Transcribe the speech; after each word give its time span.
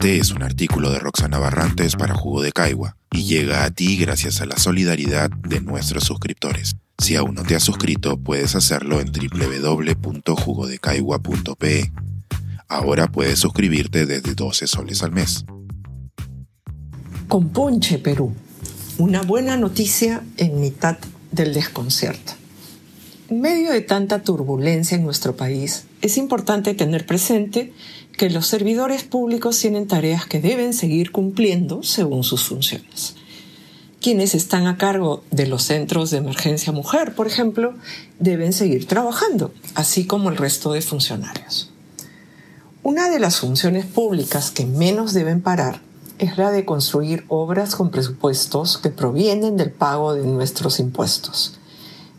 Este 0.00 0.16
es 0.16 0.30
un 0.30 0.42
artículo 0.42 0.90
de 0.90 0.98
Roxana 0.98 1.38
Barrantes 1.38 1.94
para 1.94 2.14
Jugo 2.14 2.40
de 2.40 2.52
Caigua 2.52 2.96
y 3.12 3.24
llega 3.24 3.64
a 3.64 3.70
ti 3.70 3.98
gracias 3.98 4.40
a 4.40 4.46
la 4.46 4.56
solidaridad 4.56 5.28
de 5.28 5.60
nuestros 5.60 6.04
suscriptores. 6.04 6.74
Si 6.96 7.16
aún 7.16 7.34
no 7.34 7.42
te 7.42 7.54
has 7.54 7.62
suscrito, 7.62 8.16
puedes 8.16 8.54
hacerlo 8.54 9.02
en 9.02 9.12
www.jugodecaigua.pe. 9.12 11.92
Ahora 12.66 13.08
puedes 13.08 13.40
suscribirte 13.40 14.06
desde 14.06 14.34
12 14.34 14.66
soles 14.68 15.02
al 15.02 15.12
mes. 15.12 15.44
Compunche 17.28 17.98
Perú. 17.98 18.34
Una 18.96 19.20
buena 19.20 19.58
noticia 19.58 20.22
en 20.38 20.62
mitad 20.62 20.96
del 21.30 21.52
desconcierto. 21.52 22.32
En 23.28 23.42
medio 23.42 23.70
de 23.70 23.82
tanta 23.82 24.22
turbulencia 24.22 24.96
en 24.96 25.04
nuestro 25.04 25.36
país, 25.36 25.84
es 26.02 26.16
importante 26.16 26.74
tener 26.74 27.06
presente 27.06 27.72
que 28.16 28.30
los 28.30 28.46
servidores 28.46 29.02
públicos 29.04 29.58
tienen 29.58 29.86
tareas 29.86 30.26
que 30.26 30.40
deben 30.40 30.74
seguir 30.74 31.12
cumpliendo 31.12 31.82
según 31.82 32.24
sus 32.24 32.44
funciones. 32.44 33.16
Quienes 34.00 34.34
están 34.34 34.66
a 34.66 34.78
cargo 34.78 35.22
de 35.30 35.46
los 35.46 35.64
centros 35.64 36.10
de 36.10 36.18
emergencia 36.18 36.72
mujer, 36.72 37.14
por 37.14 37.26
ejemplo, 37.26 37.74
deben 38.18 38.54
seguir 38.54 38.86
trabajando, 38.86 39.52
así 39.74 40.06
como 40.06 40.30
el 40.30 40.38
resto 40.38 40.72
de 40.72 40.80
funcionarios. 40.80 41.70
Una 42.82 43.10
de 43.10 43.20
las 43.20 43.38
funciones 43.40 43.84
públicas 43.84 44.50
que 44.50 44.64
menos 44.64 45.12
deben 45.12 45.42
parar 45.42 45.82
es 46.18 46.38
la 46.38 46.50
de 46.50 46.64
construir 46.64 47.24
obras 47.28 47.76
con 47.76 47.90
presupuestos 47.90 48.78
que 48.78 48.88
provienen 48.88 49.58
del 49.58 49.70
pago 49.70 50.14
de 50.14 50.26
nuestros 50.26 50.80
impuestos. 50.80 51.59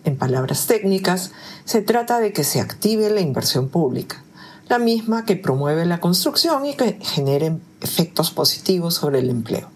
En 0.04 0.18
palabras 0.18 0.68
técnicas, 0.68 1.32
se 1.66 1.82
trata 1.82 2.20
de 2.20 2.34
que 2.34 2.44
se 2.44 2.60
active 2.60 3.10
la 3.10 3.22
inversión 3.22 3.70
pública, 3.70 4.24
la 4.68 4.80
misma 4.80 5.26
que 5.26 5.36
promueve 5.36 5.86
la 5.86 6.00
construcción 6.00 6.66
y 6.66 6.76
que 6.76 6.98
genere 7.02 7.58
efectos 7.82 8.32
positivos 8.32 8.96
sobre 8.96 9.20
el 9.20 9.30
empleo. 9.30 9.70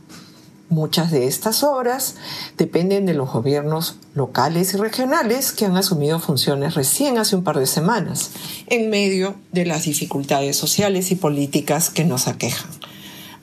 Muchas 0.70 1.12
de 1.12 1.28
estas 1.28 1.64
obras 1.64 2.16
dependen 2.58 3.06
de 3.06 3.14
los 3.14 3.32
gobiernos 3.32 3.98
locales 4.16 4.74
y 4.74 4.78
regionales 4.78 5.52
que 5.52 5.66
han 5.66 5.78
asumido 5.78 6.20
funciones 6.20 6.74
recién 6.74 7.20
hace 7.20 7.36
un 7.36 7.44
par 7.44 7.60
de 7.60 7.68
semanas, 7.68 8.32
en 8.66 8.90
medio 8.90 9.36
de 9.52 9.68
las 9.68 9.84
dificultades 9.84 10.58
sociales 10.58 11.12
y 11.12 11.16
políticas 11.16 11.92
que 11.92 12.04
nos 12.04 12.28
aquejan. 12.28 12.72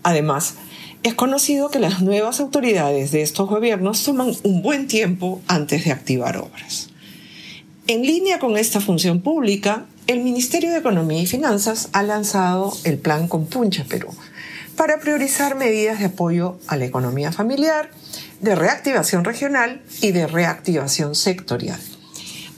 Además, 0.02 0.55
es 1.03 1.14
conocido 1.14 1.70
que 1.70 1.81
las 1.81 2.00
nuevas 2.00 2.39
autoridades 2.41 3.11
de 3.11 3.22
estos 3.22 3.48
gobiernos 3.48 4.05
toman 4.05 4.33
un 4.45 4.62
buen 4.62 4.86
tiempo 4.86 5.41
antes 5.48 5.84
de 5.84 5.92
activar 5.92 6.36
obras. 6.36 6.91
En 7.89 8.03
línea 8.03 8.39
con 8.39 8.56
esta 8.56 8.81
función 8.81 9.20
pública, 9.20 9.86
el 10.06 10.20
Ministerio 10.20 10.70
de 10.70 10.78
Economía 10.78 11.20
y 11.20 11.27
Finanzas 11.27 11.89
ha 11.92 12.03
lanzado 12.05 12.73
el 12.84 12.98
Plan 12.98 13.27
Compuncha 13.27 13.84
Perú 13.84 14.11
para 14.77 15.00
priorizar 15.00 15.56
medidas 15.56 15.98
de 15.98 16.06
apoyo 16.06 16.58
a 16.69 16.77
la 16.77 16.84
economía 16.84 17.33
familiar, 17.33 17.91
de 18.41 18.55
reactivación 18.55 19.25
regional 19.25 19.83
y 20.00 20.12
de 20.12 20.27
reactivación 20.27 21.14
sectorial. 21.14 21.80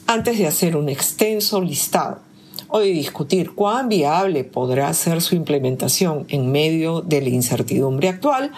Antes 0.07 0.37
de 0.37 0.47
hacer 0.47 0.75
un 0.75 0.89
extenso 0.89 1.61
listado 1.61 2.21
o 2.67 2.79
de 2.79 2.87
discutir 2.87 3.51
cuán 3.51 3.89
viable 3.89 4.43
podrá 4.43 4.93
ser 4.93 5.21
su 5.21 5.35
implementación 5.35 6.25
en 6.29 6.51
medio 6.51 7.01
de 7.01 7.21
la 7.21 7.29
incertidumbre 7.29 8.09
actual, 8.09 8.51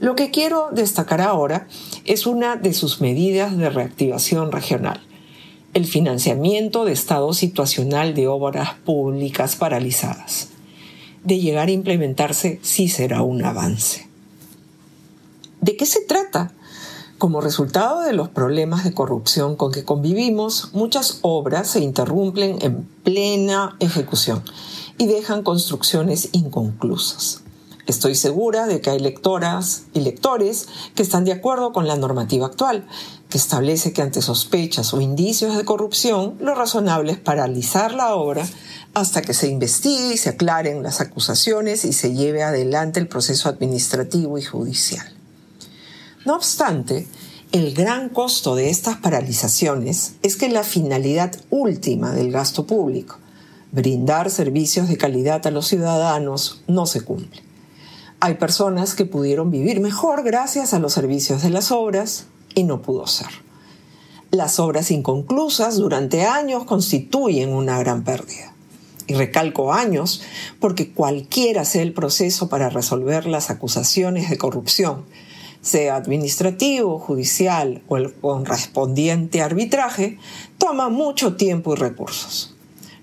lo 0.00 0.16
que 0.16 0.30
quiero 0.30 0.68
destacar 0.72 1.20
ahora 1.20 1.68
es 2.04 2.26
una 2.26 2.56
de 2.56 2.72
sus 2.72 3.00
medidas 3.00 3.56
de 3.56 3.70
reactivación 3.70 4.52
regional 4.52 5.00
el 5.72 5.86
financiamiento 5.86 6.84
de 6.84 6.92
estado 6.92 7.32
situacional 7.32 8.14
de 8.14 8.26
obras 8.26 8.74
públicas 8.84 9.56
paralizadas. 9.56 10.48
De 11.22 11.38
llegar 11.38 11.68
a 11.68 11.72
implementarse 11.72 12.58
sí 12.62 12.88
será 12.88 13.22
un 13.22 13.44
avance. 13.44 14.08
¿De 15.60 15.76
qué 15.76 15.86
se 15.86 16.00
trata? 16.00 16.52
Como 17.20 17.42
resultado 17.42 18.00
de 18.00 18.14
los 18.14 18.30
problemas 18.30 18.82
de 18.82 18.94
corrupción 18.94 19.54
con 19.54 19.72
que 19.72 19.84
convivimos, 19.84 20.70
muchas 20.72 21.18
obras 21.20 21.68
se 21.68 21.80
interrumpen 21.80 22.56
en 22.62 22.84
plena 23.04 23.76
ejecución 23.78 24.42
y 24.96 25.06
dejan 25.06 25.42
construcciones 25.42 26.30
inconclusas. 26.32 27.42
Estoy 27.86 28.14
segura 28.14 28.66
de 28.66 28.80
que 28.80 28.88
hay 28.88 29.00
lectoras 29.00 29.82
y 29.92 30.00
lectores 30.00 30.66
que 30.94 31.02
están 31.02 31.26
de 31.26 31.32
acuerdo 31.32 31.74
con 31.74 31.86
la 31.86 31.96
normativa 31.96 32.46
actual, 32.46 32.86
que 33.28 33.36
establece 33.36 33.92
que 33.92 34.00
ante 34.00 34.22
sospechas 34.22 34.94
o 34.94 35.02
indicios 35.02 35.58
de 35.58 35.66
corrupción, 35.66 36.38
lo 36.40 36.54
razonable 36.54 37.12
es 37.12 37.18
paralizar 37.18 37.92
la 37.92 38.14
obra 38.14 38.48
hasta 38.94 39.20
que 39.20 39.34
se 39.34 39.48
investigue 39.48 40.14
y 40.14 40.16
se 40.16 40.30
aclaren 40.30 40.82
las 40.82 41.02
acusaciones 41.02 41.84
y 41.84 41.92
se 41.92 42.14
lleve 42.14 42.44
adelante 42.44 42.98
el 42.98 43.08
proceso 43.08 43.50
administrativo 43.50 44.38
y 44.38 44.42
judicial. 44.42 45.19
No 46.26 46.36
obstante, 46.36 47.06
el 47.50 47.74
gran 47.74 48.10
costo 48.10 48.54
de 48.54 48.68
estas 48.68 48.98
paralizaciones 48.98 50.16
es 50.22 50.36
que 50.36 50.50
la 50.50 50.64
finalidad 50.64 51.34
última 51.48 52.12
del 52.12 52.30
gasto 52.30 52.66
público, 52.66 53.18
brindar 53.72 54.30
servicios 54.30 54.88
de 54.88 54.98
calidad 54.98 55.46
a 55.46 55.50
los 55.50 55.66
ciudadanos, 55.66 56.62
no 56.66 56.84
se 56.84 57.00
cumple. 57.00 57.42
Hay 58.20 58.34
personas 58.34 58.94
que 58.94 59.06
pudieron 59.06 59.50
vivir 59.50 59.80
mejor 59.80 60.22
gracias 60.22 60.74
a 60.74 60.78
los 60.78 60.92
servicios 60.92 61.42
de 61.42 61.48
las 61.48 61.72
obras 61.72 62.26
y 62.54 62.64
no 62.64 62.82
pudo 62.82 63.06
ser. 63.06 63.30
Las 64.30 64.60
obras 64.60 64.90
inconclusas 64.90 65.76
durante 65.76 66.26
años 66.26 66.64
constituyen 66.64 67.54
una 67.54 67.78
gran 67.78 68.04
pérdida. 68.04 68.52
Y 69.06 69.14
recalco 69.14 69.72
años 69.72 70.20
porque 70.60 70.92
cualquiera 70.92 71.64
sea 71.64 71.82
el 71.82 71.94
proceso 71.94 72.50
para 72.50 72.68
resolver 72.68 73.24
las 73.26 73.48
acusaciones 73.48 74.28
de 74.28 74.36
corrupción, 74.36 75.06
sea 75.62 75.96
administrativo, 75.96 76.98
judicial 76.98 77.82
o 77.88 77.96
el 77.96 78.12
correspondiente 78.14 79.42
arbitraje, 79.42 80.18
toma 80.58 80.88
mucho 80.88 81.36
tiempo 81.36 81.74
y 81.74 81.76
recursos. 81.76 82.54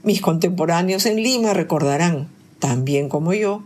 Mis 0.03 0.21
contemporáneos 0.21 1.05
en 1.05 1.17
Lima 1.17 1.53
recordarán, 1.53 2.29
también 2.59 3.09
como 3.09 3.33
yo, 3.33 3.63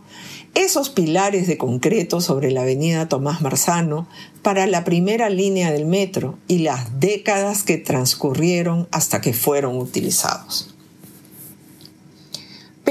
esos 0.54 0.90
pilares 0.90 1.46
de 1.46 1.56
concreto 1.56 2.20
sobre 2.20 2.50
la 2.50 2.62
avenida 2.62 3.08
Tomás 3.08 3.40
Marzano 3.40 4.06
para 4.42 4.66
la 4.66 4.84
primera 4.84 5.30
línea 5.30 5.70
del 5.70 5.86
metro 5.86 6.38
y 6.46 6.58
las 6.58 7.00
décadas 7.00 7.62
que 7.62 7.78
transcurrieron 7.78 8.86
hasta 8.90 9.22
que 9.22 9.32
fueron 9.32 9.78
utilizados. 9.78 10.71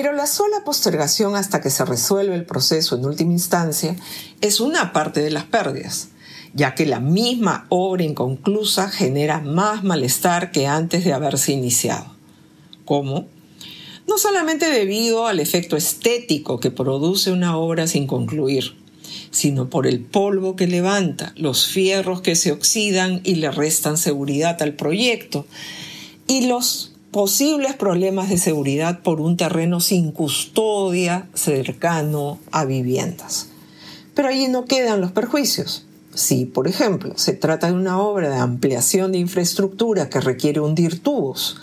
Pero 0.01 0.13
la 0.13 0.25
sola 0.25 0.63
postergación 0.65 1.35
hasta 1.35 1.61
que 1.61 1.69
se 1.69 1.85
resuelve 1.85 2.33
el 2.33 2.43
proceso 2.43 2.95
en 2.95 3.05
última 3.05 3.33
instancia 3.33 3.95
es 4.41 4.59
una 4.59 4.93
parte 4.93 5.21
de 5.21 5.29
las 5.29 5.43
pérdidas, 5.43 6.07
ya 6.55 6.73
que 6.73 6.87
la 6.87 6.99
misma 6.99 7.67
obra 7.69 8.01
inconclusa 8.01 8.89
genera 8.89 9.41
más 9.41 9.83
malestar 9.83 10.51
que 10.51 10.65
antes 10.65 11.05
de 11.05 11.13
haberse 11.13 11.51
iniciado. 11.51 12.15
¿Cómo? 12.83 13.27
no 14.07 14.17
solamente 14.17 14.71
debido 14.71 15.27
al 15.27 15.39
efecto 15.39 15.77
estético 15.77 16.59
que 16.59 16.71
produce 16.71 17.31
una 17.31 17.55
obra 17.55 17.85
sin 17.85 18.07
concluir, 18.07 18.73
sino 19.29 19.69
por 19.69 19.85
el 19.85 19.99
polvo 19.99 20.55
que 20.55 20.65
levanta, 20.65 21.31
los 21.35 21.67
fierros 21.67 22.21
que 22.21 22.35
se 22.35 22.51
oxidan 22.51 23.21
y 23.23 23.35
le 23.35 23.51
restan 23.51 23.99
seguridad 23.99 24.59
al 24.63 24.73
proyecto, 24.73 25.45
y 26.25 26.47
los 26.47 26.90
posibles 27.11 27.75
problemas 27.75 28.29
de 28.29 28.37
seguridad 28.37 29.01
por 29.01 29.19
un 29.19 29.35
terreno 29.35 29.81
sin 29.81 30.11
custodia 30.11 31.27
cercano 31.33 32.39
a 32.51 32.65
viviendas. 32.65 33.49
Pero 34.13 34.29
allí 34.29 34.47
no 34.47 34.65
quedan 34.65 35.01
los 35.01 35.11
perjuicios. 35.11 35.85
Si, 36.13 36.45
por 36.45 36.67
ejemplo, 36.67 37.13
se 37.17 37.33
trata 37.33 37.67
de 37.67 37.73
una 37.73 38.01
obra 38.01 38.29
de 38.29 38.37
ampliación 38.37 39.11
de 39.11 39.19
infraestructura 39.19 40.09
que 40.09 40.19
requiere 40.19 40.59
hundir 40.59 41.01
tubos, 41.01 41.57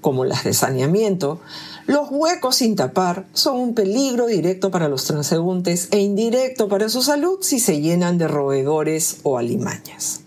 como 0.00 0.24
las 0.24 0.44
de 0.44 0.52
saneamiento, 0.52 1.40
los 1.86 2.08
huecos 2.10 2.56
sin 2.56 2.76
tapar 2.76 3.26
son 3.32 3.58
un 3.58 3.74
peligro 3.74 4.26
directo 4.26 4.70
para 4.70 4.88
los 4.88 5.04
transeúntes 5.04 5.88
e 5.90 6.00
indirecto 6.00 6.68
para 6.68 6.88
su 6.88 7.02
salud 7.02 7.38
si 7.40 7.58
se 7.58 7.80
llenan 7.80 8.18
de 8.18 8.28
roedores 8.28 9.18
o 9.22 9.38
alimañas. 9.38 10.23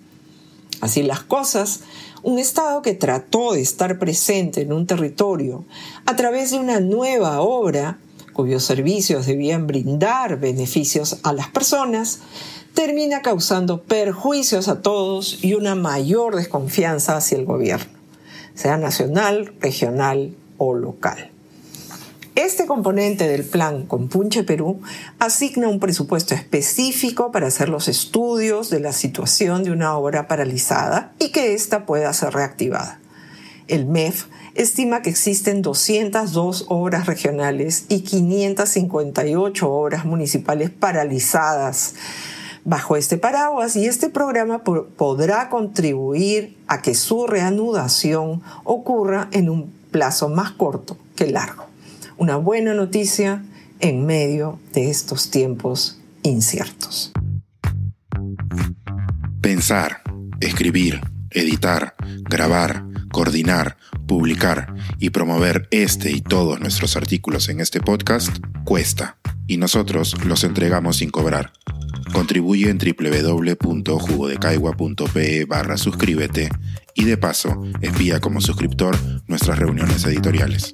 Así 0.81 1.03
las 1.03 1.21
cosas, 1.21 1.81
un 2.24 2.39
Estado 2.39 2.81
que 2.81 2.94
trató 2.94 3.53
de 3.53 3.62
estar 3.62 4.00
presente 4.00 4.62
en 4.62 4.74
un 4.74 4.85
territorio 4.85 5.65
a 6.06 6.15
través 6.15 6.51
de 6.51 6.57
una 6.57 6.79
nueva 6.79 7.41
obra 7.41 8.00
cuyos 8.38 8.63
servicios 8.63 9.25
debían 9.25 9.65
brindar 9.65 10.39
beneficios 10.39 11.18
a 11.24 11.33
las 11.33 11.50
personas, 11.50 12.19
termina 12.75 13.24
causando 13.24 13.81
perjuicios 13.81 14.68
a 14.68 14.83
todos 14.83 15.44
y 15.44 15.56
una 15.56 15.74
mayor 15.74 16.35
desconfianza 16.35 17.18
hacia 17.18 17.39
el 17.39 17.45
gobierno, 17.45 17.91
sea 18.53 18.77
nacional, 18.77 19.56
regional 19.59 20.35
o 20.59 20.75
local. 20.75 21.31
Este 22.38 22.68
componente 22.68 23.28
del 23.28 23.44
plan 23.44 23.88
Compunche 23.88 24.44
Perú 24.44 24.80
asigna 25.18 25.69
un 25.69 25.80
presupuesto 25.80 26.36
específico 26.36 27.31
para 27.31 27.48
hacer 27.48 27.68
los 27.68 27.88
estudios 27.88 28.69
de 28.69 28.80
la 28.80 28.94
situación 28.94 29.63
de 29.63 29.72
una 29.72 29.98
obra 29.98 30.28
paralizada 30.28 31.13
y 31.18 31.30
que 31.30 31.56
ésta 31.56 31.88
pueda 31.88 32.13
ser 32.13 32.36
reactivada. 32.36 33.00
El 33.68 33.88
MEF 33.88 34.25
estima 34.54 35.01
que 35.01 35.10
existen 35.10 35.63
202 35.63 36.66
obras 36.69 37.07
regionales 37.07 37.86
y 37.89 38.01
558 38.01 39.72
obras 39.72 40.06
municipales 40.06 40.69
paralizadas 40.69 41.95
bajo 42.63 42.98
este 42.98 43.18
paraguas 43.18 43.75
y 43.75 43.88
este 43.88 44.10
programa 44.10 44.62
podrá 44.63 45.50
contribuir 45.50 46.56
a 46.68 46.84
que 46.84 46.94
su 46.94 47.25
reanudación 47.25 48.44
ocurra 48.63 49.28
en 49.31 49.50
un 49.50 49.74
plazo 49.89 50.30
más 50.30 50.51
corto 50.51 50.98
que 51.16 51.31
largo. 51.31 51.66
Una 52.19 52.36
buena 52.36 52.74
noticia 52.74 53.46
en 53.80 54.08
medio 54.08 54.60
de 54.74 54.90
estos 54.90 55.30
tiempos 55.30 56.00
inciertos. 56.24 57.12
Pensar, 59.40 60.02
escribir, 60.40 61.00
editar, 61.30 61.94
grabar, 62.28 62.84
coordinar, 63.12 63.78
publicar 64.08 64.74
y 64.98 65.12
promover 65.12 65.68
este 65.69 66.12
y 66.12 66.22
todos 66.22 66.60
nuestros 66.60 66.98
artículos 66.98 67.50
en 67.50 67.62
este 67.62 67.81
podcast 67.81 68.36
cuesta 68.66 69.20
y 69.46 69.58
nosotros 69.58 70.16
los 70.25 70.44
entregamos 70.44 70.98
sin 70.98 71.12
cobrar. 71.12 71.54
Contribuye 72.13 72.72
en 72.72 72.80
www.jugodecaigua.pe 72.80 75.46
barra 75.46 75.78
suscríbete 75.78 76.50
y 76.96 77.06
de 77.06 77.18
paso 77.18 77.62
espía 77.81 78.20
como 78.20 78.42
suscriptor 78.42 78.98
nuestras 79.28 79.60
reuniones 79.60 80.04
editoriales. 80.04 80.74